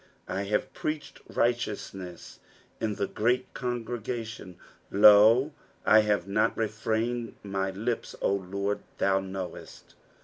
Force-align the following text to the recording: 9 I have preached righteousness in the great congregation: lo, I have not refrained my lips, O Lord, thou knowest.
9 0.27 0.37
I 0.39 0.43
have 0.45 0.73
preached 0.73 1.21
righteousness 1.29 2.39
in 2.79 2.95
the 2.95 3.05
great 3.05 3.53
congregation: 3.53 4.57
lo, 4.89 5.51
I 5.85 5.99
have 5.99 6.27
not 6.27 6.57
refrained 6.57 7.35
my 7.43 7.69
lips, 7.69 8.15
O 8.19 8.33
Lord, 8.33 8.79
thou 8.97 9.19
knowest. 9.19 9.93